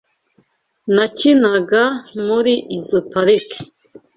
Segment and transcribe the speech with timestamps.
[0.95, 1.83] Nakinaga
[2.25, 3.59] muri izoi parike.